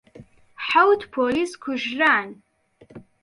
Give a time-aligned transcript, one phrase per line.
[0.67, 2.27] حەوت پۆلیس کوژران.